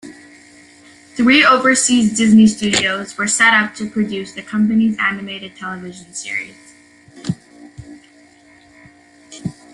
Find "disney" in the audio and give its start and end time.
2.17-2.47